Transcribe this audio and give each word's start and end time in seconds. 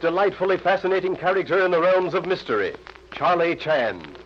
delightfully 0.00 0.56
fascinating 0.56 1.16
character 1.16 1.64
in 1.64 1.70
the 1.70 1.80
realms 1.80 2.14
of 2.14 2.26
mystery, 2.26 2.74
Charlie 3.12 3.56
Chan. 3.56 4.17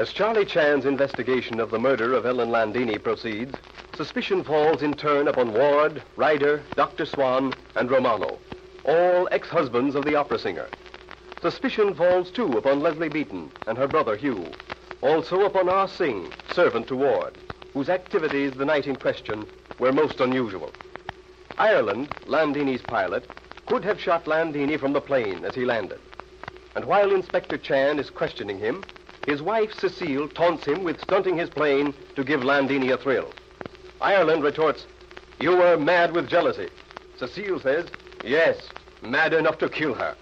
As 0.00 0.14
Charlie 0.14 0.46
Chan's 0.46 0.86
investigation 0.86 1.60
of 1.60 1.70
the 1.70 1.78
murder 1.78 2.14
of 2.14 2.24
Ellen 2.24 2.48
Landini 2.48 2.96
proceeds, 2.96 3.54
suspicion 3.94 4.42
falls 4.42 4.80
in 4.80 4.94
turn 4.94 5.28
upon 5.28 5.52
Ward, 5.52 6.02
Ryder, 6.16 6.62
Dr. 6.74 7.04
Swan, 7.04 7.52
and 7.76 7.90
Romano, 7.90 8.38
all 8.86 9.28
ex-husbands 9.30 9.94
of 9.94 10.06
the 10.06 10.14
opera 10.14 10.38
singer. 10.38 10.66
Suspicion 11.42 11.92
falls 11.92 12.30
too 12.30 12.56
upon 12.56 12.80
Leslie 12.80 13.10
Beaton 13.10 13.52
and 13.66 13.76
her 13.76 13.86
brother 13.86 14.16
Hugh, 14.16 14.46
also 15.02 15.44
upon 15.44 15.68
R. 15.68 15.86
Singh, 15.86 16.32
servant 16.54 16.88
to 16.88 16.96
Ward, 16.96 17.34
whose 17.74 17.90
activities 17.90 18.54
the 18.54 18.64
night 18.64 18.86
in 18.86 18.96
question 18.96 19.46
were 19.78 19.92
most 19.92 20.18
unusual. 20.20 20.72
Ireland, 21.58 22.08
Landini's 22.26 22.80
pilot, 22.80 23.28
could 23.66 23.84
have 23.84 24.00
shot 24.00 24.24
Landini 24.24 24.78
from 24.78 24.94
the 24.94 25.02
plane 25.02 25.44
as 25.44 25.54
he 25.54 25.66
landed. 25.66 26.00
And 26.74 26.86
while 26.86 27.12
Inspector 27.12 27.58
Chan 27.58 27.98
is 27.98 28.08
questioning 28.08 28.58
him, 28.58 28.82
his 29.26 29.42
wife, 29.42 29.72
Cecile, 29.78 30.28
taunts 30.28 30.64
him 30.64 30.82
with 30.82 31.00
stunting 31.00 31.36
his 31.36 31.50
plane 31.50 31.94
to 32.16 32.24
give 32.24 32.40
Landini 32.40 32.92
a 32.92 32.96
thrill. 32.96 33.30
Ireland 34.00 34.42
retorts, 34.42 34.86
You 35.38 35.56
were 35.56 35.76
mad 35.76 36.12
with 36.12 36.28
jealousy. 36.28 36.68
Cecile 37.18 37.60
says, 37.60 37.86
Yes, 38.24 38.56
mad 39.02 39.34
enough 39.34 39.58
to 39.58 39.68
kill 39.68 39.94
her. 39.94 40.16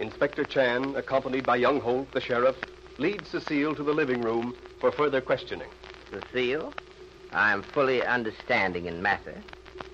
Inspector 0.00 0.44
Chan, 0.44 0.96
accompanied 0.96 1.44
by 1.44 1.56
young 1.56 1.80
Holt, 1.80 2.12
the 2.12 2.20
sheriff, 2.20 2.56
leads 2.98 3.28
Cecile 3.28 3.74
to 3.74 3.82
the 3.82 3.92
living 3.92 4.22
room 4.22 4.54
for 4.80 4.90
further 4.90 5.20
questioning. 5.20 5.68
Cecile, 6.10 6.72
I 7.32 7.52
am 7.52 7.62
fully 7.62 8.02
understanding 8.02 8.86
in 8.86 9.02
matter 9.02 9.34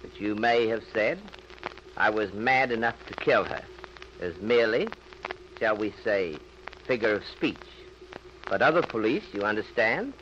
that 0.02 0.20
you 0.20 0.34
may 0.34 0.68
have 0.68 0.84
said 0.92 1.18
I 1.96 2.10
was 2.10 2.32
mad 2.32 2.70
enough 2.72 2.96
to 3.08 3.14
kill 3.14 3.44
her 3.44 3.62
as 4.20 4.36
merely, 4.40 4.88
shall 5.58 5.76
we 5.76 5.92
say, 6.04 6.36
figure 6.86 7.14
of 7.14 7.24
speech. 7.26 7.56
But 8.50 8.62
other 8.62 8.82
police, 8.82 9.22
you 9.32 9.44
understand, 9.44 10.12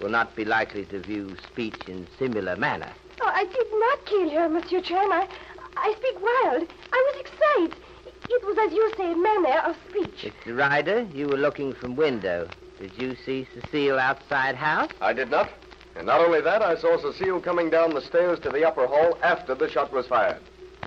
will 0.00 0.08
not 0.08 0.36
be 0.36 0.44
likely 0.44 0.84
to 0.86 1.00
view 1.00 1.36
speech 1.48 1.74
in 1.88 2.06
similar 2.16 2.54
manner. 2.54 2.88
Oh, 3.20 3.30
I 3.34 3.44
did 3.44 3.66
not 3.72 4.06
kill 4.06 4.30
her, 4.30 4.48
Monsieur 4.48 4.80
Chan. 4.80 5.10
I, 5.10 5.26
I 5.76 5.92
speak 5.98 6.14
wild. 6.22 6.68
I 6.92 7.12
was 7.12 7.20
excited. 7.20 7.74
It 8.30 8.44
was, 8.46 8.56
as 8.58 8.72
you 8.72 8.92
say, 8.96 9.14
manner 9.14 9.58
of 9.66 9.76
speech. 9.90 10.32
Mr. 10.46 10.56
Ryder, 10.56 11.08
you 11.12 11.26
were 11.26 11.36
looking 11.36 11.74
from 11.74 11.96
window. 11.96 12.48
Did 12.78 12.92
you 12.96 13.16
see 13.26 13.48
Cecile 13.52 13.98
outside 13.98 14.54
house? 14.54 14.90
I 15.00 15.12
did 15.12 15.30
not. 15.30 15.50
And 15.96 16.06
not 16.06 16.20
only 16.20 16.40
that, 16.40 16.62
I 16.62 16.76
saw 16.76 16.98
Cecile 16.98 17.40
coming 17.40 17.68
down 17.68 17.94
the 17.94 18.00
stairs 18.00 18.38
to 18.40 18.50
the 18.50 18.64
upper 18.64 18.86
hall 18.86 19.18
after 19.24 19.56
the 19.56 19.68
shot 19.68 19.92
was 19.92 20.06
fired. 20.06 20.40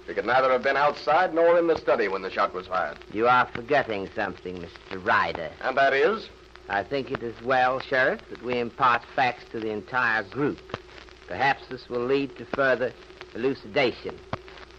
She 0.07 0.13
could 0.13 0.25
neither 0.25 0.51
have 0.51 0.63
been 0.63 0.77
outside 0.77 1.33
nor 1.33 1.59
in 1.59 1.67
the 1.67 1.77
study 1.77 2.07
when 2.07 2.21
the 2.21 2.31
shot 2.31 2.53
was 2.53 2.67
fired. 2.67 2.97
You 3.11 3.27
are 3.27 3.45
forgetting 3.47 4.09
something, 4.15 4.57
Mr. 4.57 5.05
Ryder. 5.05 5.49
And 5.61 5.77
that 5.77 5.93
is? 5.93 6.29
I 6.69 6.83
think 6.83 7.11
it 7.11 7.21
is 7.21 7.35
well, 7.43 7.79
Sheriff, 7.79 8.21
that 8.29 8.43
we 8.43 8.59
impart 8.59 9.03
facts 9.15 9.43
to 9.51 9.59
the 9.59 9.69
entire 9.69 10.23
group. 10.23 10.57
Perhaps 11.27 11.67
this 11.69 11.89
will 11.89 12.05
lead 12.05 12.35
to 12.37 12.45
further 12.45 12.91
elucidation. 13.35 14.17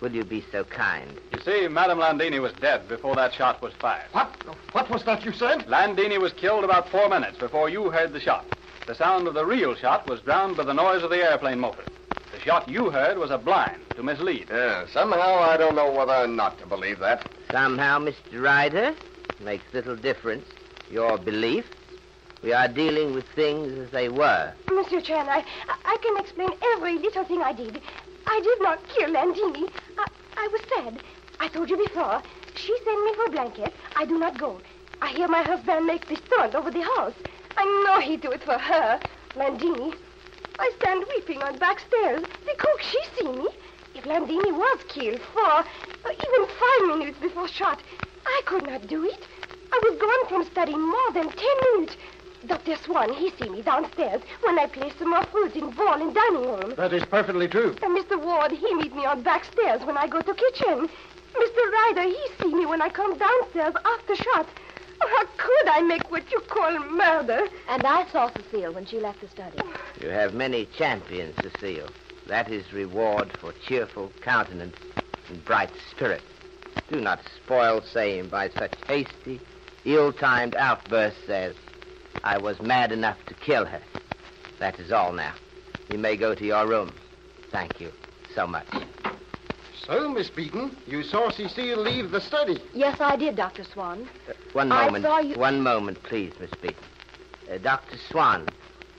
Will 0.01 0.13
you 0.13 0.25
be 0.25 0.45
so 0.53 0.65
kind? 0.65 1.09
You 1.33 1.39
see, 1.41 1.69
Madame 1.69 1.99
Landini 1.99 2.41
was 2.41 2.53
dead 2.61 2.87
before 2.89 3.15
that 3.15 3.33
shot 3.33 3.63
was 3.63 3.73
fired. 3.75 4.09
What? 4.13 4.29
What 4.73 4.91
was 4.91 5.05
that 5.05 5.25
you 5.25 5.33
said? 5.33 5.67
Landini 5.67 6.21
was 6.21 6.33
killed 6.35 6.65
about 6.65 6.89
four 6.91 7.09
minutes 7.09 7.39
before 7.39 7.71
you 7.71 7.91
heard 7.91 8.13
the 8.13 8.21
shot. 8.21 8.45
The 8.87 8.95
sound 8.95 9.27
of 9.27 9.35
the 9.35 9.47
real 9.47 9.75
shot 9.75 10.07
was 10.07 10.21
drowned 10.21 10.57
by 10.57 10.65
the 10.65 10.75
noise 10.75 11.03
of 11.03 11.11
the 11.11 11.17
airplane 11.17 11.59
motor. 11.59 11.85
The 12.33 12.41
shot 12.41 12.69
you 12.69 12.91
heard 12.91 13.19
was 13.19 13.31
a 13.31 13.39
blind 13.39 13.81
to 13.97 14.03
mislead. 14.03 14.47
Yeah, 14.51 14.87
somehow 14.93 15.39
I 15.39 15.57
don't 15.57 15.75
know 15.75 15.91
whether 15.91 16.13
or 16.13 16.27
not 16.27 16.59
to 16.61 16.67
believe 16.67 16.99
that. 16.99 17.25
Somehow, 17.51 17.99
Mr. 17.99 18.43
Ryder, 18.43 18.95
makes 19.41 19.65
little 19.73 19.97
difference. 19.97 20.47
Your 20.91 21.19
belief. 21.19 21.65
We 22.43 22.53
are 22.53 22.69
dealing 22.69 23.15
with 23.15 23.25
things 23.35 23.77
as 23.79 23.91
they 23.91 24.09
were. 24.09 24.53
Monsieur 24.71 25.01
Chan, 25.01 25.29
I, 25.29 25.45
I 25.85 25.97
can 26.03 26.17
explain 26.19 26.53
every 26.75 26.99
little 26.99 27.25
thing 27.25 27.43
I 27.43 27.53
did. 27.53 27.81
I 28.27 28.41
did 28.41 28.61
not 28.61 28.87
kill 28.89 29.11
Landini. 29.11 29.69
I, 29.99 30.07
I 30.37 30.49
was 30.53 30.61
sad. 30.75 31.01
I 31.41 31.49
told 31.49 31.71
you 31.71 31.77
before. 31.77 32.23
She 32.55 32.77
sent 32.85 33.05
me 33.05 33.15
for 33.17 33.25
a 33.25 33.31
blanket. 33.31 33.73
I 33.97 34.05
do 34.05 34.19
not 34.19 34.39
go. 34.39 34.61
I 35.03 35.09
hear 35.09 35.29
my 35.29 35.43
husband 35.43 35.87
make 35.87 36.09
this 36.09 36.21
stunt 36.21 36.55
over 36.55 36.71
the 36.71 36.83
house. 36.97 37.15
I 37.57 37.65
know 37.85 38.01
he 38.01 38.17
do 38.17 38.31
it 38.33 38.45
for 38.45 38.59
her, 38.59 39.01
Landini. 39.35 39.93
I 40.59 40.73
stand 40.79 41.05
weeping 41.17 41.43
on 41.43 41.59
back 41.59 41.81
stairs. 41.81 42.23
The 42.45 42.55
cook, 42.59 42.81
she 42.81 42.99
see 43.19 43.29
me. 43.29 43.49
If 43.95 44.05
Landini 44.05 44.53
was 44.53 44.79
killed 44.89 45.21
four, 45.33 45.43
or 45.43 45.65
uh, 45.65 46.13
even 46.13 46.47
five 46.47 46.99
minutes 46.99 47.19
before 47.19 47.49
shot, 47.49 47.83
I 48.25 48.43
could 48.47 48.65
not 48.65 48.87
do 48.87 49.05
it. 49.05 49.27
I 49.73 49.91
was 49.91 49.99
gone 49.99 50.29
from 50.29 50.51
study 50.51 50.77
more 50.77 51.13
than 51.13 51.31
ten 51.31 51.57
minutes. 51.75 51.97
Dr. 52.47 52.77
Swan, 52.77 53.13
he 53.13 53.31
see 53.31 53.49
me 53.49 53.63
downstairs 53.63 54.23
when 54.43 54.59
I 54.59 54.67
play 54.67 54.93
some 54.99 55.11
more 55.11 55.25
fruit 55.25 55.57
in 55.57 55.71
bowl 55.71 55.95
in 55.95 56.13
dining 56.13 56.45
room. 56.45 56.75
That 56.77 56.93
is 56.93 57.05
perfectly 57.05 57.49
true. 57.49 57.77
And 57.83 57.97
Mr. 57.97 58.23
Ward, 58.23 58.53
he 58.53 58.75
meet 58.75 58.95
me 58.95 59.05
on 59.05 59.23
back 59.23 59.45
stairs 59.45 59.83
when 59.85 59.97
I 59.97 60.07
go 60.07 60.23
to 60.23 60.35
kitchen. 60.35 60.89
Mr. 61.35 61.73
Ryder, 61.73 62.03
he 62.09 62.27
see 62.41 62.55
me 62.55 62.67
when 62.67 62.81
I 62.81 62.89
come 62.89 63.19
downstairs 63.19 63.75
after 63.85 64.17
shot. 64.17 64.47
How 65.01 65.25
could 65.37 65.69
I 65.69 65.83
make 65.83 66.11
what 66.11 66.31
you 66.31 66.41
call 66.41 66.79
murder? 66.79 67.49
And 67.69 67.87
I 67.87 68.07
saw 68.11 68.31
Cecile 68.31 68.73
when 68.73 68.87
she 68.87 68.99
left 68.99 69.21
the 69.21 69.29
study. 69.29 69.59
You 70.01 70.09
have 70.09 70.33
many 70.33 70.67
champions, 70.67 71.35
Cecile. 71.43 71.91
That 72.27 72.51
is 72.51 72.73
reward 72.73 73.31
for 73.41 73.53
cheerful 73.67 74.11
countenance 74.23 74.77
and 75.29 75.45
bright 75.45 75.71
spirit. 75.91 76.23
Do 76.89 77.01
not 77.01 77.21
spoil 77.37 77.83
same 77.83 78.29
by 78.29 78.49
such 78.51 78.73
hasty, 78.87 79.41
ill-timed 79.87 80.55
outbursts 80.55 81.29
as, 81.29 81.55
I 82.25 82.39
was 82.39 82.61
mad 82.61 82.93
enough 82.93 83.17
to 83.29 83.35
kill 83.35 83.65
her. 83.65 83.81
That 84.59 84.79
is 84.81 84.93
all 84.93 85.13
now. 85.13 85.33
You 85.89 85.97
may 85.99 86.17
go 86.17 86.35
to 86.35 86.45
your 86.45 86.67
room. 86.67 86.93
Thank 87.51 87.81
you 87.81 87.93
so 88.35 88.47
much. 88.47 88.67
So, 89.87 90.09
Miss 90.09 90.29
Beaton, 90.29 90.77
you 90.87 91.05
saw 91.05 91.31
Cecile 91.31 91.79
leave 91.81 92.11
the 92.11 92.21
study. 92.21 92.61
Yes, 92.75 93.01
I 93.01 93.15
did, 93.15 93.37
Dr. 93.37 93.63
Swan. 93.63 94.09
Uh, 94.29 94.33
one 94.53 94.73
I 94.73 94.87
moment. 94.87 95.05
saw 95.05 95.19
you- 95.21 95.37
One 95.37 95.61
moment, 95.63 96.03
please, 96.03 96.33
Miss 96.41 96.51
Beaton. 96.61 96.83
Uh, 97.49 97.59
Dr. 97.59 97.97
Swan, 98.11 98.51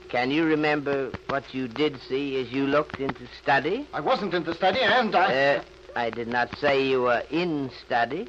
can 0.08 0.30
you 0.30 0.46
remember 0.46 1.10
what 1.26 1.52
you 1.52 1.68
did 1.68 2.00
see 2.00 2.40
as 2.40 2.50
you 2.50 2.66
looked 2.66 2.98
into 3.00 3.26
study? 3.42 3.86
I 3.92 4.00
wasn't 4.00 4.32
in 4.32 4.44
the 4.44 4.54
study, 4.54 4.80
and 4.80 5.14
I. 5.14 5.56
Uh, 5.56 5.62
I 5.94 6.08
did 6.08 6.28
not 6.28 6.54
say 6.56 6.86
you 6.86 7.02
were 7.02 7.22
in 7.30 7.70
study. 7.84 8.26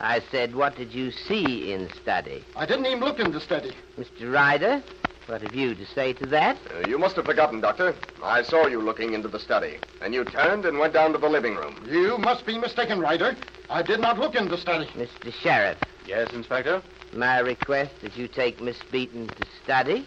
I 0.00 0.20
said, 0.30 0.54
what 0.54 0.76
did 0.76 0.92
you 0.92 1.10
see 1.10 1.72
in 1.72 1.88
study? 2.02 2.44
I 2.54 2.66
didn't 2.66 2.86
even 2.86 3.00
look 3.00 3.18
in 3.18 3.32
the 3.32 3.40
study. 3.40 3.72
Mr. 3.98 4.30
Ryder, 4.32 4.82
what 5.26 5.40
have 5.42 5.54
you 5.54 5.74
to 5.74 5.86
say 5.86 6.12
to 6.14 6.26
that? 6.26 6.58
Uh, 6.74 6.80
you 6.80 6.98
must 6.98 7.16
have 7.16 7.24
forgotten, 7.24 7.60
Doctor. 7.60 7.94
I 8.22 8.42
saw 8.42 8.66
you 8.66 8.80
looking 8.82 9.14
into 9.14 9.28
the 9.28 9.38
study. 9.40 9.78
And 10.02 10.12
you 10.12 10.24
turned 10.24 10.64
and 10.66 10.78
went 10.78 10.92
down 10.92 11.12
to 11.12 11.18
the 11.18 11.28
living 11.28 11.54
room. 11.56 11.86
You 11.90 12.18
must 12.18 12.44
be 12.46 12.58
mistaken, 12.58 13.00
Ryder. 13.00 13.36
I 13.70 13.82
did 13.82 14.00
not 14.00 14.18
look 14.18 14.34
in 14.34 14.48
the 14.48 14.58
study. 14.58 14.86
Mr. 14.94 15.32
Sheriff, 15.32 15.78
Yes, 16.06 16.32
Inspector? 16.32 16.82
may 17.12 17.26
I 17.26 17.38
request 17.40 17.92
that 18.02 18.16
you 18.16 18.28
take 18.28 18.60
Miss 18.60 18.80
Beaton 18.92 19.28
to 19.28 19.44
study? 19.64 20.06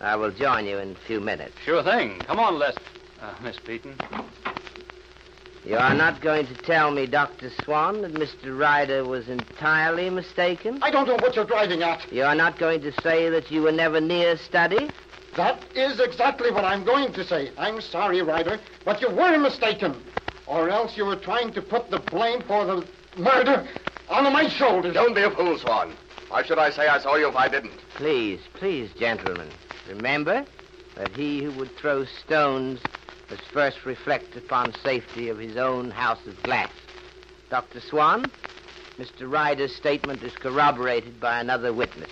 I 0.00 0.16
will 0.16 0.30
join 0.32 0.64
you 0.66 0.78
in 0.78 0.92
a 0.92 1.06
few 1.06 1.20
minutes. 1.20 1.54
Sure 1.64 1.82
thing. 1.82 2.18
Come 2.20 2.40
on, 2.40 2.58
Les. 2.58 2.76
Uh, 3.20 3.34
Miss 3.42 3.58
Beaton. 3.58 3.94
You 5.68 5.76
are 5.76 5.92
not 5.92 6.22
going 6.22 6.46
to 6.46 6.54
tell 6.62 6.90
me, 6.90 7.04
Dr. 7.04 7.50
Swan, 7.62 8.00
that 8.00 8.14
Mr. 8.14 8.58
Ryder 8.58 9.04
was 9.04 9.28
entirely 9.28 10.08
mistaken? 10.08 10.78
I 10.82 10.90
don't 10.90 11.06
know 11.06 11.18
what 11.18 11.36
you're 11.36 11.44
driving 11.44 11.82
at. 11.82 12.10
You 12.10 12.24
are 12.24 12.34
not 12.34 12.58
going 12.58 12.80
to 12.80 12.92
say 13.02 13.28
that 13.28 13.50
you 13.50 13.60
were 13.60 13.70
never 13.70 14.00
near 14.00 14.38
study? 14.38 14.90
That 15.36 15.62
is 15.74 16.00
exactly 16.00 16.50
what 16.50 16.64
I'm 16.64 16.86
going 16.86 17.12
to 17.12 17.22
say. 17.22 17.50
I'm 17.58 17.82
sorry, 17.82 18.22
Ryder, 18.22 18.58
but 18.86 19.02
you 19.02 19.10
were 19.10 19.36
mistaken. 19.36 20.02
Or 20.46 20.70
else 20.70 20.96
you 20.96 21.04
were 21.04 21.16
trying 21.16 21.52
to 21.52 21.60
put 21.60 21.90
the 21.90 21.98
blame 21.98 22.40
for 22.44 22.64
the 22.64 22.88
murder 23.18 23.68
on 24.08 24.32
my 24.32 24.48
shoulders. 24.48 24.94
Don't 24.94 25.14
be 25.14 25.22
a 25.22 25.30
fool, 25.30 25.58
Swan. 25.58 25.94
Why 26.30 26.44
should 26.44 26.58
I 26.58 26.70
say 26.70 26.88
I 26.88 26.98
saw 26.98 27.16
you 27.16 27.28
if 27.28 27.36
I 27.36 27.46
didn't? 27.46 27.78
Please, 27.98 28.40
please, 28.54 28.90
gentlemen, 28.98 29.50
remember 29.86 30.46
that 30.96 31.10
he 31.10 31.42
who 31.42 31.52
would 31.58 31.76
throw 31.76 32.06
stones 32.06 32.80
must 33.30 33.42
first 33.52 33.84
reflect 33.84 34.36
upon 34.36 34.74
safety 34.82 35.28
of 35.28 35.38
his 35.38 35.56
own 35.56 35.90
house 35.90 36.26
of 36.26 36.42
glass. 36.42 36.70
Dr. 37.50 37.80
Swan, 37.80 38.30
Mr. 38.98 39.30
Ryder's 39.30 39.74
statement 39.74 40.22
is 40.22 40.32
corroborated 40.34 41.20
by 41.20 41.40
another 41.40 41.72
witness. 41.72 42.10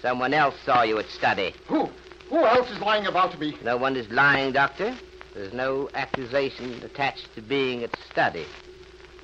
Someone 0.00 0.34
else 0.34 0.54
saw 0.64 0.82
you 0.82 0.98
at 0.98 1.08
study. 1.08 1.54
Who? 1.68 1.88
Who 2.30 2.38
else 2.38 2.70
is 2.70 2.80
lying 2.80 3.06
about 3.06 3.38
me? 3.38 3.56
No 3.62 3.76
one 3.76 3.96
is 3.96 4.08
lying, 4.10 4.52
Doctor. 4.52 4.96
There's 5.34 5.52
no 5.52 5.88
accusation 5.94 6.82
attached 6.82 7.34
to 7.34 7.42
being 7.42 7.84
at 7.84 7.96
study. 8.10 8.46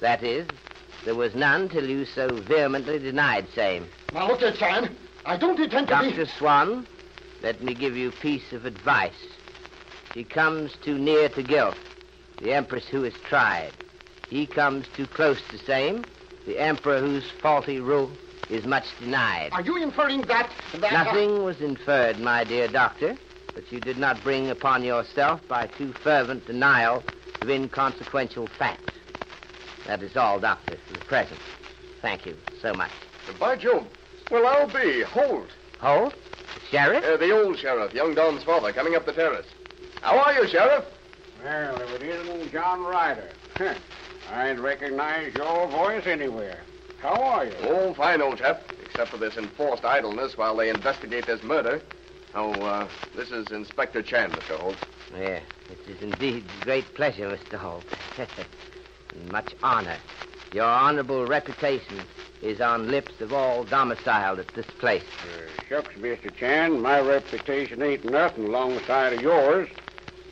That 0.01 0.23
is, 0.23 0.47
there 1.05 1.15
was 1.15 1.35
none 1.35 1.69
till 1.69 1.89
you 1.89 2.05
so 2.05 2.29
vehemently 2.29 2.99
denied 2.99 3.47
same. 3.55 3.87
Now 4.13 4.29
look 4.29 4.41
here, 4.41 4.53
Chan. 4.53 4.95
I 5.25 5.37
don't 5.37 5.59
intend 5.59 5.89
to 5.89 6.01
be. 6.01 6.11
Dr. 6.11 6.27
Swan, 6.39 6.87
let 7.43 7.63
me 7.63 7.75
give 7.75 7.97
you 7.97 8.11
a 8.11 8.13
piece 8.13 8.53
of 8.53 8.65
advice. 8.65 9.13
He 10.17 10.25
comes 10.25 10.73
too 10.83 10.97
near 10.97 11.29
to 11.29 11.43
guilt, 11.43 11.77
the 12.39 12.55
empress 12.55 12.87
who 12.87 13.05
is 13.05 13.13
tried. 13.29 13.73
He 14.31 14.47
comes 14.47 14.87
too 14.97 15.07
close 15.07 15.39
to 15.51 15.59
same, 15.59 16.07
the 16.47 16.59
emperor 16.59 17.01
whose 17.01 17.31
faulty 17.43 17.81
rule 17.81 18.11
is 18.49 18.65
much 18.65 18.87
denied. 18.99 19.51
Are 19.53 19.61
you 19.61 19.77
inferring 19.77 20.23
that? 20.23 20.51
that 20.79 20.91
Nothing 20.91 21.45
was 21.45 21.61
inferred, 21.61 22.19
my 22.19 22.45
dear 22.45 22.67
doctor, 22.67 23.19
but 23.55 23.71
you 23.71 23.79
did 23.79 23.99
not 23.99 24.25
bring 24.25 24.49
upon 24.49 24.83
yourself 24.85 25.47
by 25.49 25.67
too 25.67 25.93
fervent 25.93 26.47
denial 26.47 27.05
of 27.43 27.51
inconsequential 27.51 28.47
facts. 28.47 28.95
That 29.87 30.03
is 30.03 30.17
all, 30.17 30.41
doctor, 30.41 30.79
for 30.87 30.95
the 30.95 31.01
present. 31.01 31.41
Thank 32.01 32.25
you 32.25 32.39
so 32.63 32.73
much. 32.73 32.93
By 33.39 33.57
Jove. 33.57 33.87
Well, 34.31 34.47
I'll 34.47 34.67
be. 34.67 35.03
Holt. 35.03 35.51
Holt? 35.79 36.15
The 36.55 36.61
sheriff? 36.71 37.05
Uh, 37.05 37.19
the 37.19 37.33
old 37.33 37.59
sheriff, 37.59 37.93
young 37.93 38.15
Don's 38.15 38.45
father, 38.45 38.73
coming 38.73 38.95
up 38.95 39.05
the 39.05 39.13
terrace. 39.13 39.47
How 40.03 40.19
are 40.19 40.35
you, 40.35 40.49
Sheriff? 40.49 40.85
Well, 41.43 41.81
if 41.81 42.03
it 42.03 42.03
isn't 42.03 42.53
John 42.53 42.83
Ryder. 42.83 43.29
I'd 44.33 44.59
recognize 44.59 45.35
your 45.35 45.67
voice 45.69 46.07
anywhere. 46.07 46.61
How 46.99 47.23
are 47.23 47.45
you? 47.45 47.53
Oh, 47.63 47.95
fine, 47.95 48.21
old 48.21 48.39
chap. 48.39 48.63
Except 48.85 49.11
for 49.11 49.17
this 49.17 49.37
enforced 49.37 49.85
idleness 49.85 50.37
while 50.37 50.57
they 50.57 50.71
investigate 50.71 51.27
this 51.27 51.43
murder. 51.43 51.81
Oh, 52.35 52.53
uh, 52.63 52.89
this 53.15 53.31
is 53.31 53.47
Inspector 53.51 54.03
Chan, 54.03 54.31
Mr. 54.31 54.59
Holt. 54.59 54.77
Yeah, 55.15 55.41
it 55.71 55.89
is 55.89 56.03
indeed 56.03 56.45
a 56.61 56.65
great 56.65 56.95
pleasure, 56.95 57.31
Mr. 57.31 57.57
Holt. 57.57 57.85
much 59.31 59.55
honor. 59.63 59.97
Your 60.53 60.65
honorable 60.65 61.27
reputation 61.27 62.01
is 62.43 62.61
on 62.61 62.91
lips 62.91 63.21
of 63.21 63.33
all 63.33 63.65
domiciled 63.65 64.39
at 64.39 64.49
this 64.49 64.67
place. 64.79 65.05
Uh, 65.23 65.63
shucks, 65.69 65.95
Mr. 65.97 66.35
Chan, 66.35 66.81
my 66.81 67.01
reputation 67.01 67.83
ain't 67.83 68.05
nothing 68.05 68.47
alongside 68.47 69.15
of 69.15 69.23
yours. 69.23 69.69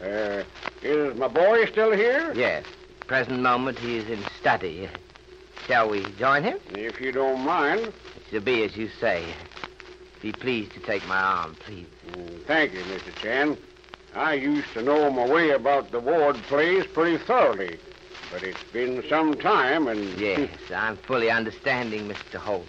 Uh, 0.00 0.43
is 0.82 1.17
my 1.17 1.29
boy 1.29 1.67
still 1.67 1.93
here? 1.93 2.32
Yes. 2.35 2.64
Present 3.06 3.41
moment 3.41 3.79
he 3.79 3.99
is 3.99 4.08
in 4.08 4.23
study. 4.41 4.88
Shall 5.67 5.88
we 5.91 6.05
join 6.19 6.43
him? 6.43 6.58
If 6.70 7.00
you 7.00 7.12
don't 7.12 7.41
mind. 7.41 7.81
It 7.81 7.94
shall 8.31 8.41
be 8.41 8.64
as 8.64 8.76
you 8.76 8.88
say. 9.00 9.25
Be 10.20 10.32
pleased 10.32 10.73
to 10.73 10.81
take 10.81 11.06
my 11.06 11.19
arm, 11.19 11.56
please. 11.61 11.87
Mm, 12.12 12.44
thank 12.44 12.73
you, 12.73 12.81
Mr. 12.81 13.14
Chan. 13.17 13.56
I 14.14 14.35
used 14.35 14.73
to 14.75 14.82
know 14.82 15.11
my 15.11 15.26
way 15.26 15.50
about 15.50 15.91
the 15.91 16.00
Ward 16.00 16.37
place 16.44 16.87
pretty 16.93 17.19
thoroughly. 17.19 17.79
But 18.32 18.43
it's 18.43 18.62
been 18.73 19.05
some 19.08 19.35
time, 19.35 19.87
and... 19.87 20.00
Yes, 20.19 20.49
I'm 20.75 20.96
fully 20.96 21.31
understanding, 21.31 22.08
Mr. 22.08 22.37
Holt. 22.37 22.67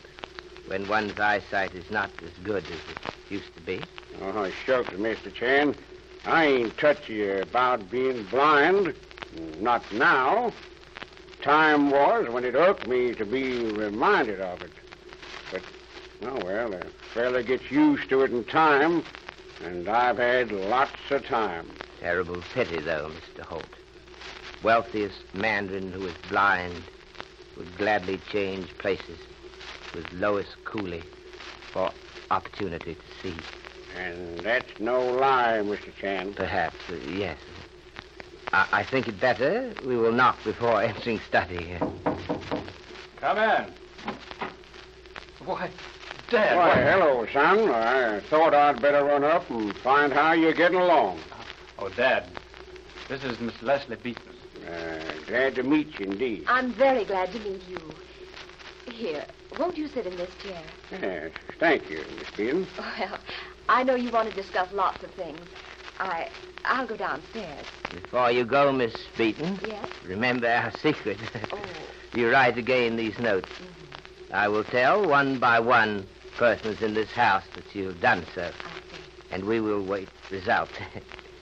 When 0.68 0.88
one's 0.88 1.19
eyesight 1.19 1.75
is 1.75 1.89
not 1.92 2.10
as 2.24 2.31
good 2.44 2.63
as 2.66 2.72
it 2.72 3.13
used 3.30 3.56
to 3.56 3.62
be. 3.62 3.81
Oh, 4.22 4.51
shucks, 4.66 4.89
Mr. 4.89 5.33
Chan. 5.33 5.75
I 6.25 6.45
ain't 6.45 6.77
touchy 6.77 7.30
about 7.30 7.92
being 7.92 8.24
blind. 8.24 8.94
Not 9.60 9.92
now. 9.94 10.54
Time 11.44 11.92
was 11.92 12.27
when 12.30 12.44
it 12.44 12.56
irked 12.56 12.88
me 12.88 13.13
to 13.13 13.25
be 13.25 13.57
reminded 13.57 14.42
of 14.42 14.62
it. 14.63 14.72
But, 15.51 15.62
oh, 16.24 16.44
well, 16.44 16.74
a 16.74 16.81
fella 17.13 17.44
gets 17.44 17.69
used 17.69 18.10
to 18.10 18.24
it 18.24 18.31
in 18.31 18.44
time, 18.45 19.04
and 19.63 19.88
I've 19.88 20.18
had 20.18 20.51
lots 20.51 21.12
of 21.12 21.25
time. 21.25 21.69
Terrible 22.00 22.42
pity, 22.54 22.80
though, 22.80 23.12
Mr. 23.38 23.44
Holt. 23.44 23.63
Wealthiest 24.63 25.36
mandarin 25.36 25.92
who 25.92 26.07
is 26.07 26.16
blind 26.27 26.81
would 27.56 27.77
gladly 27.77 28.19
change 28.31 28.68
places 28.80 29.19
with 29.94 30.12
lowliest 30.13 30.56
coolie 30.66 31.04
for 31.72 31.92
opportunity 32.31 32.95
to 32.95 33.01
see. 33.22 33.36
And 33.95 34.39
that's 34.39 34.80
no 34.80 35.00
lie, 35.00 35.62
Mr. 35.63 35.94
Chan. 35.95 36.33
Perhaps, 36.33 36.77
uh, 36.89 36.95
yes. 37.07 37.38
I, 38.51 38.68
I 38.71 38.83
think 38.83 39.07
it 39.07 39.19
better 39.19 39.74
we 39.86 39.97
will 39.97 40.12
knock 40.12 40.38
before 40.44 40.81
entering 40.81 41.19
study. 41.27 41.77
Come 43.18 43.38
in. 43.38 43.74
Why, 45.45 45.69
Dad. 46.30 46.57
Why, 46.57 46.75
hello, 46.81 47.25
son. 47.31 47.69
I 47.69 48.19
thought 48.21 48.53
I'd 48.53 48.81
better 48.81 49.03
run 49.03 49.24
up 49.24 49.50
and 49.50 49.75
find 49.77 50.12
how 50.12 50.33
you're 50.33 50.53
getting 50.53 50.80
along. 50.80 51.19
Oh, 51.77 51.89
Dad. 51.89 52.27
This 53.07 53.24
is 53.24 53.39
Miss 53.39 53.62
Leslie 53.62 53.98
Beaton. 53.98 54.34
Uh, 54.67 55.03
glad 55.27 55.55
to 55.55 55.63
meet 55.63 56.00
you, 56.00 56.08
indeed. 56.08 56.46
I'm 56.48 56.74
very 56.74 57.05
glad 57.05 57.31
to 57.34 57.39
meet 57.39 57.62
you. 57.69 57.77
Here, 58.91 59.25
won't 59.60 59.77
you 59.77 59.88
sit 59.88 60.08
in 60.08 60.15
this 60.17 60.31
chair? 60.41 60.62
Yes, 60.91 61.31
thank 61.60 61.89
you, 61.89 62.03
Miss 62.17 62.31
Beaton. 62.36 62.67
Well, 62.77 63.19
I 63.67 63.84
know 63.84 63.95
you 63.95 64.10
want 64.10 64.34
to 64.34 64.41
discuss 64.41 64.72
lots 64.74 65.03
of 65.03 65.12
things. 65.13 65.39
I, 66.00 66.29
I'll 66.65 66.88
go 66.88 66.95
downstairs. 66.95 67.65
Before 67.91 68.31
you 68.31 68.45
go, 68.45 68.72
Miss 68.72 68.93
Beaton, 69.17 69.60
Yes? 69.63 69.88
remember 70.05 70.48
our 70.48 70.72
secret. 70.84 71.17
Oh, 71.51 71.57
you 72.13 72.29
write 72.31 72.57
again 72.57 72.95
these 72.98 73.17
notes. 73.19 73.51
I 74.31 74.48
will 74.48 74.63
tell 74.63 75.07
one 75.07 75.39
by 75.39 75.60
one 75.60 76.05
persons 76.38 76.81
in 76.81 76.93
this 76.93 77.10
house 77.12 77.43
that 77.55 77.75
you've 77.75 78.01
done 78.01 78.25
so, 78.36 78.41
I 78.41 78.95
see. 78.95 79.01
and 79.31 79.45
we 79.45 79.62
will 79.62 79.81
wait 79.81 80.10
result. 80.29 80.69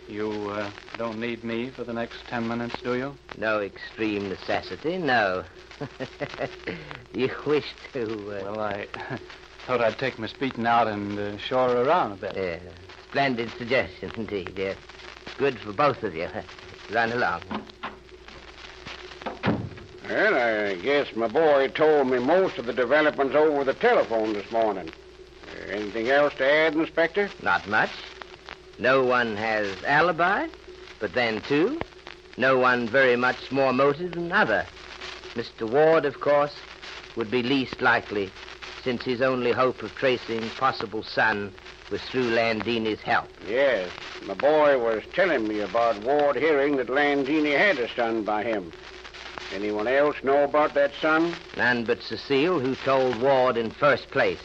You 0.10 0.50
uh, 0.50 0.70
don't 0.98 1.18
need 1.22 1.46
me 1.46 1.70
for 1.74 1.86
the 1.86 1.94
next 1.94 2.18
ten 2.28 2.46
minutes, 2.46 2.76
do 2.84 2.96
you? 2.96 3.16
no 3.38 3.62
extreme 3.62 4.28
necessity, 4.28 4.98
no. 4.98 5.46
you 7.14 7.30
wish 7.48 7.64
to. 7.94 8.02
Uh, 8.32 8.44
Well, 8.44 8.60
I 8.60 8.86
thought 9.66 9.82
I'd 9.82 9.98
take 9.98 10.20
Miss 10.20 10.34
Beaton 10.34 10.68
out 10.68 10.88
and 10.88 11.18
uh, 11.18 11.38
show 11.38 11.70
her 11.70 11.84
around 11.84 12.12
a 12.12 12.16
bit. 12.16 12.36
yeah, 12.36 12.60
splendid 13.10 13.50
suggestion 13.58 14.12
indeed. 14.18 14.54
Yes, 14.58 14.76
good 15.38 15.58
for 15.60 15.72
both 15.72 16.04
of 16.04 16.14
you. 16.16 16.28
Run 16.92 17.14
along. 17.14 17.42
Well, 20.10 20.36
I 20.36 20.76
guess 20.76 21.16
my 21.16 21.28
boy 21.28 21.70
told 21.70 22.08
me 22.08 22.20
most 22.20 22.58
of 22.58 22.66
the 22.66 22.74
developments 22.74 23.36
over 23.36 23.64
the 23.64 23.74
telephone 23.74 24.34
this 24.34 24.52
morning. 24.52 24.90
Uh, 24.90 25.72
anything 25.72 26.10
else 26.10 26.34
to 26.36 26.46
add, 26.46 26.76
Inspector? 26.76 27.30
Not 27.42 27.66
much. 27.68 27.92
No 28.80 29.04
one 29.06 29.38
has 29.38 29.82
alibi, 29.86 30.48
but 31.00 31.14
then, 31.14 31.40
too, 31.42 31.80
no 32.38 32.58
one 32.58 32.90
very 32.90 33.16
much 33.16 33.50
more 33.50 33.72
motive 33.72 34.12
than 34.12 34.32
other. 34.32 34.66
Mr. 35.36 35.70
Ward, 35.70 36.04
of 36.04 36.20
course, 36.20 36.54
would 37.16 37.32
be 37.32 37.42
least 37.42 37.82
likely, 37.82 38.30
since 38.84 39.04
his 39.04 39.22
only 39.22 39.52
hope 39.52 39.82
of 39.82 39.96
tracing 39.96 40.50
possible 40.52 41.04
son 41.04 41.54
was 41.90 42.02
through 42.10 42.30
Landini's 42.32 43.02
help. 43.02 43.30
Yes. 43.48 43.90
My 44.26 44.34
boy 44.34 44.78
was 44.78 45.04
telling 45.14 45.48
me 45.48 45.60
about 45.60 46.02
Ward 46.02 46.38
hearing 46.38 46.78
that 46.78 46.88
Landini 46.88 47.58
had 47.58 47.78
a 47.78 47.94
son 47.94 48.24
by 48.24 48.44
him. 48.44 48.72
Anyone 49.54 49.88
else 49.88 50.16
know 50.24 50.44
about 50.44 50.74
that 50.74 50.92
son? 51.02 51.36
None 51.58 51.86
but 51.86 52.02
Cecile, 52.02 52.60
who 52.60 52.76
told 52.76 53.22
Ward 53.22 53.58
in 53.58 53.70
first 53.70 54.10
place, 54.12 54.40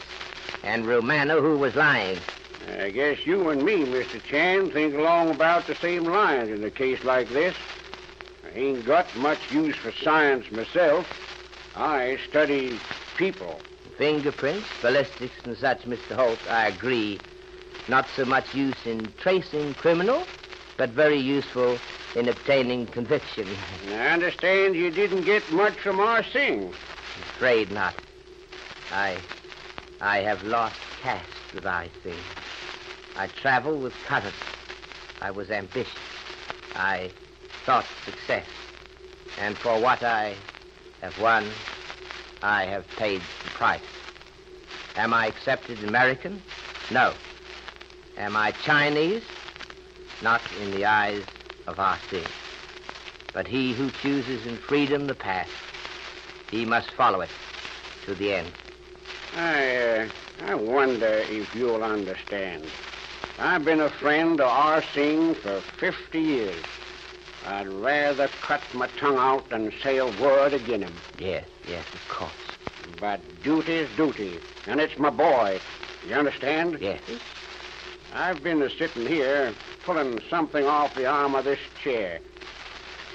and 0.63 0.87
Romano, 0.87 1.41
who 1.41 1.57
was 1.57 1.75
lying. 1.75 2.19
I 2.77 2.89
guess 2.91 3.25
you 3.25 3.49
and 3.49 3.63
me, 3.63 3.85
Mr. 3.85 4.21
Chan, 4.23 4.71
think 4.71 4.93
along 4.93 5.31
about 5.31 5.65
the 5.65 5.75
same 5.75 6.05
lines 6.05 6.49
in 6.49 6.63
a 6.63 6.69
case 6.69 7.03
like 7.03 7.29
this. 7.29 7.55
I 8.45 8.57
ain't 8.57 8.85
got 8.85 9.15
much 9.17 9.39
use 9.51 9.75
for 9.77 9.91
science 9.91 10.51
myself. 10.51 11.07
I 11.75 12.17
study 12.29 12.77
people. 13.17 13.59
Fingerprints, 13.99 14.65
ballistics, 14.81 15.35
and 15.43 15.57
such, 15.57 15.81
Mr. 15.81 16.15
Holt, 16.15 16.39
I 16.49 16.67
agree. 16.67 17.19
Not 17.89 18.07
so 18.15 18.23
much 18.23 18.55
use 18.55 18.85
in 18.85 19.11
tracing 19.19 19.73
criminal, 19.73 20.25
but 20.77 20.91
very 20.91 21.17
useful 21.17 21.77
in 22.15 22.29
obtaining 22.29 22.87
conviction. 22.87 23.45
I 23.91 24.07
understand 24.07 24.77
you 24.77 24.89
didn't 24.89 25.25
get 25.25 25.51
much 25.51 25.77
from 25.79 25.99
our 25.99 26.23
sing. 26.23 26.71
Afraid 27.35 27.71
not. 27.73 27.93
I, 28.89 29.17
I 29.99 30.19
have 30.19 30.45
lost 30.45 30.79
caste 31.01 31.53
with 31.53 31.65
I 31.65 31.89
Sing. 32.01 32.15
I 33.17 33.27
travel 33.27 33.77
with 33.77 33.93
courage. 34.07 34.33
I 35.21 35.31
was 35.31 35.51
ambitious. 35.51 35.91
I 36.73 37.11
sought 37.65 37.85
success. 38.05 38.45
And 39.37 39.57
for 39.57 39.77
what 39.77 40.03
I 40.03 40.35
have 41.01 41.19
won, 41.19 41.51
I 42.41 42.63
have 42.65 42.85
paid 42.95 43.21
the 43.43 43.49
price. 43.49 43.81
Am 44.95 45.13
I 45.13 45.27
accepted 45.27 45.83
American? 45.83 46.41
No. 46.91 47.13
Am 48.17 48.35
I 48.35 48.51
Chinese? 48.51 49.23
Not 50.21 50.41
in 50.61 50.71
the 50.71 50.85
eyes 50.85 51.23
of 51.67 51.79
our 51.79 51.97
Sing. 52.09 52.25
But 53.33 53.47
he 53.47 53.73
who 53.73 53.91
chooses 54.01 54.45
in 54.45 54.57
freedom 54.57 55.07
the 55.07 55.13
path, 55.13 55.49
he 56.51 56.65
must 56.65 56.89
follow 56.91 57.21
it 57.21 57.29
to 58.05 58.15
the 58.15 58.33
end. 58.33 58.51
I, 59.35 59.75
uh, 59.77 60.07
I 60.47 60.55
wonder 60.55 61.23
if 61.29 61.53
you'll 61.55 61.83
understand. 61.83 62.65
I've 63.37 63.63
been 63.63 63.81
a 63.81 63.89
friend 63.89 64.41
of 64.41 64.47
R. 64.47 64.83
Sing 64.93 65.35
for 65.35 65.61
50 65.79 66.19
years. 66.19 66.65
I'd 67.45 67.67
rather 67.67 68.27
cut 68.41 68.61
my 68.73 68.87
tongue 68.99 69.17
out 69.17 69.49
than 69.49 69.71
say 69.81 69.97
a 69.97 70.05
word 70.05 70.53
again 70.53 70.83
him. 70.83 70.93
Yes, 71.17 71.45
yes, 71.67 71.85
of 71.93 72.07
course. 72.09 72.31
But 72.99 73.21
duty's 73.43 73.87
duty, 73.95 74.39
and 74.67 74.79
it's 74.79 74.97
my 74.97 75.09
boy. 75.09 75.59
You 76.07 76.15
understand? 76.15 76.77
Yes. 76.79 77.01
I've 78.13 78.43
been 78.43 78.61
a 78.61 78.69
sitting 78.69 79.05
here 79.05 79.53
pulling 79.85 80.19
something 80.29 80.65
off 80.65 80.95
the 80.95 81.05
arm 81.05 81.35
of 81.35 81.45
this 81.45 81.59
chair. 81.81 82.19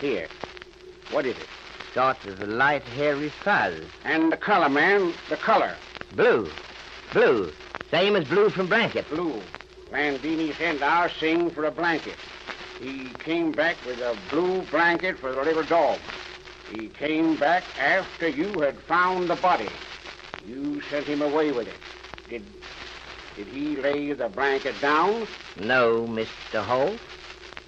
Here. 0.01 0.29
What 1.11 1.27
is 1.27 1.37
it? 1.37 1.49
Sort 1.93 2.25
of 2.27 2.43
a 2.43 2.47
light, 2.47 2.83
hairy 2.83 3.29
fuzz. 3.29 3.81
And 4.05 4.33
the 4.33 4.37
color, 4.37 4.69
man, 4.69 5.13
the 5.29 5.37
color. 5.37 5.75
Blue. 6.15 6.51
Blue. 7.13 7.53
Same 7.91 8.17
as 8.17 8.25
blue 8.27 8.51
from 8.51 8.67
blanket. 8.67 9.09
Blue. 9.09 9.41
Landini 9.93 10.57
sent 10.57 10.83
our 10.83 11.09
Sing 11.09 11.51
for 11.51 11.65
a 11.65 11.71
blanket. 11.71 12.17
He 12.79 13.15
came 13.25 13.53
back 13.53 13.85
with 13.87 14.01
a 14.01 14.17
blue 14.31 14.67
blanket 14.71 15.19
for 15.21 15.33
the 15.33 15.43
little 15.43 15.63
dog. 15.63 16.01
He 16.69 16.89
came 16.99 17.37
back 17.37 17.65
after 17.79 18.29
you 18.29 18.61
had 18.61 18.77
found 18.89 19.31
the 19.31 19.37
body. 19.37 19.71
You 20.47 20.83
sent 20.91 21.07
him 21.07 21.23
away 21.23 21.53
with 21.53 21.69
it. 21.69 21.79
Did 22.29 22.43
did 23.37 23.47
he 23.49 23.77
lay 23.77 24.13
the 24.13 24.29
blanket 24.29 24.81
down? 24.81 25.27
No, 25.57 26.07
Mr. 26.07 26.65
Holt. 26.65 27.01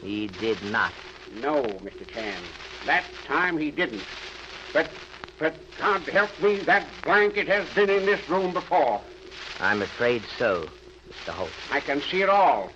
He 0.03 0.29
did 0.29 0.63
not. 0.63 0.93
No, 1.33 1.81
Mr. 1.85 2.09
Chan. 2.13 2.43
That 2.85 3.07
time 3.25 3.59
he 3.59 3.71
didn't. 3.71 4.05
But 4.73 4.91
but 5.39 5.55
God 5.79 6.09
help 6.09 6.41
me, 6.41 6.61
that 6.61 7.05
blanket 7.05 7.49
has 7.49 7.69
been 7.75 7.91
in 7.91 8.07
this 8.07 8.27
room 8.29 8.53
before. 8.53 9.03
I'm 9.61 9.83
afraid 9.83 10.25
so, 10.39 10.71
Mr. 11.09 11.33
Holt. 11.33 11.53
I 11.71 11.81
can 11.81 12.03
see 12.11 12.23
it 12.23 12.29
all. 12.29 12.71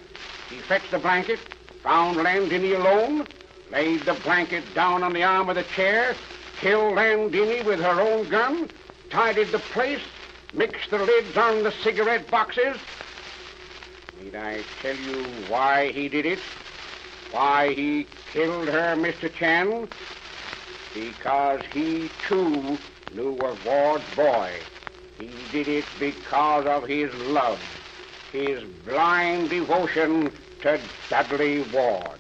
He 0.49 0.61
fetched 0.63 0.91
the 0.91 0.99
blanket, 0.99 1.41
found 1.83 2.19
Landini 2.19 2.75
alone, 2.75 3.27
laid 3.71 4.01
the 4.03 4.15
blanket 4.15 4.65
down 4.75 5.03
on 5.03 5.13
the 5.13 5.23
arm 5.23 5.49
of 5.49 5.57
the 5.57 5.63
chair, 5.63 6.15
killed 6.61 6.95
Landini 6.95 7.65
with 7.65 7.81
her 7.81 8.01
own 8.01 8.29
gun, 8.29 8.69
tidied 9.09 9.49
the 9.49 9.59
place, 9.59 10.03
mixed 10.53 10.91
the 10.91 10.99
lids 10.99 11.37
on 11.37 11.63
the 11.63 11.73
cigarette 11.83 12.31
boxes. 12.31 12.77
Need 14.23 14.35
I 14.35 14.63
tell 14.83 14.97
you 14.97 15.25
why 15.49 15.91
he 15.93 16.09
did 16.09 16.27
it? 16.27 16.41
Why 17.31 17.73
he 17.73 18.07
killed 18.33 18.69
her, 18.69 18.95
Mr. 18.97 19.33
Chan? 19.33 19.89
Because 20.93 21.61
he, 21.73 22.11
too, 22.27 22.77
knew 23.15 23.37
of 23.39 23.65
Ward's 23.65 24.05
boy. 24.17 24.51
He 25.19 25.31
did 25.53 25.69
it 25.69 25.85
because 25.99 26.67
of 26.67 26.85
his 26.85 27.15
love, 27.15 27.61
his 28.33 28.65
blind 28.85 29.51
devotion 29.51 30.33
to 30.63 30.81
Dudley 31.09 31.65
Ward. 31.73 32.19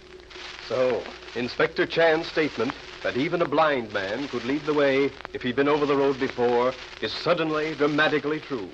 So, 0.68 1.02
Inspector 1.34 1.84
Chan's 1.86 2.26
statement 2.26 2.72
that 3.02 3.16
even 3.16 3.42
a 3.42 3.46
blind 3.46 3.92
man 3.92 4.28
could 4.28 4.44
lead 4.44 4.62
the 4.62 4.74
way 4.74 5.10
if 5.32 5.42
he'd 5.42 5.56
been 5.56 5.68
over 5.68 5.86
the 5.86 5.96
road 5.96 6.18
before 6.20 6.72
is 7.02 7.12
suddenly 7.12 7.74
dramatically 7.74 8.40
true. 8.40 8.68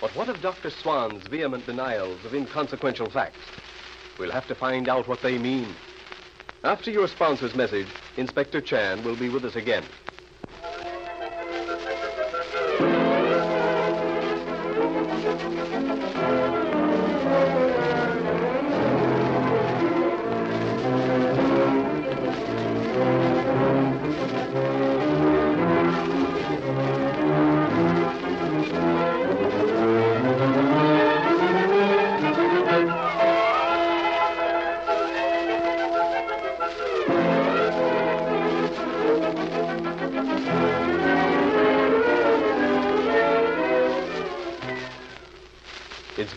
But 0.00 0.14
what 0.14 0.28
of 0.28 0.40
Dr. 0.42 0.70
Swan's 0.70 1.26
vehement 1.26 1.66
denials 1.66 2.24
of 2.24 2.34
inconsequential 2.34 3.10
facts? 3.10 3.38
We'll 4.18 4.32
have 4.32 4.46
to 4.48 4.54
find 4.54 4.88
out 4.88 5.08
what 5.08 5.22
they 5.22 5.38
mean. 5.38 5.74
After 6.64 6.90
your 6.90 7.08
sponsor's 7.08 7.54
message, 7.54 7.88
Inspector 8.16 8.60
Chan 8.62 9.04
will 9.04 9.16
be 9.16 9.28
with 9.28 9.44
us 9.44 9.56
again. 9.56 9.84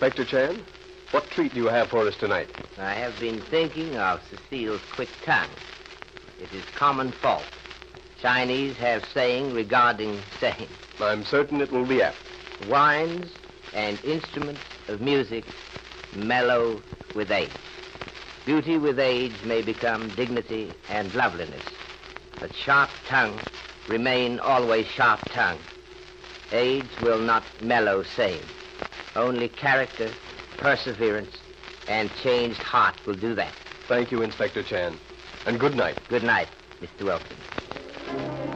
Inspector 0.01 0.23
Chan, 0.23 0.65
what 1.11 1.29
treat 1.29 1.53
do 1.53 1.59
you 1.59 1.67
have 1.67 1.89
for 1.89 2.07
us 2.07 2.15
tonight? 2.15 2.47
I 2.77 2.93
have 2.93 3.19
been 3.19 3.41
thinking 3.41 3.97
of 3.97 4.21
Cecile's 4.29 4.79
quick 4.93 5.09
tongue. 5.25 5.49
It 6.41 6.53
is 6.53 6.63
common 6.73 7.11
fault. 7.11 7.43
Chinese 8.21 8.77
have 8.77 9.03
saying 9.13 9.53
regarding 9.53 10.17
saying. 10.39 10.69
I'm 11.01 11.25
certain 11.25 11.59
it 11.59 11.69
will 11.73 11.85
be 11.85 12.01
apt. 12.01 12.15
Wines 12.69 13.29
and 13.73 13.99
instruments 14.05 14.61
of 14.87 15.01
music 15.01 15.43
mellow 16.15 16.81
with 17.13 17.29
age. 17.29 17.49
Beauty 18.45 18.77
with 18.77 18.99
age 19.01 19.35
may 19.43 19.61
become 19.61 20.15
dignity 20.15 20.71
and 20.87 21.13
loveliness, 21.13 21.65
but 22.39 22.51
sharp 22.55 22.89
tongue 23.09 23.37
remain 23.89 24.39
always 24.39 24.87
sharp 24.87 25.19
tongue. 25.33 25.59
Age 26.53 26.87
will 27.01 27.19
not 27.19 27.43
mellow 27.61 28.01
same. 28.03 28.45
Only 29.15 29.49
character, 29.49 30.09
perseverance, 30.59 31.35
and 31.87 32.11
changed 32.21 32.59
heart 32.59 32.95
will 33.05 33.15
do 33.15 33.33
that. 33.35 33.51
Thank 33.87 34.11
you, 34.11 34.21
Inspector 34.21 34.61
Chan. 34.63 34.97
And 35.45 35.59
good 35.59 35.75
night. 35.75 35.97
Good 36.09 36.23
night, 36.23 36.47
Mr. 36.81 37.05
Wilson. 37.05 38.48